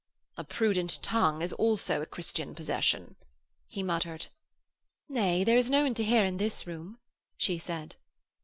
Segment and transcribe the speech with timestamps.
[0.35, 3.17] 'A prudent tongue is also a Christian possession,'
[3.67, 4.29] he muttered.
[5.07, 6.97] 'Nay there is no one to hear in this room,'
[7.37, 7.97] she said.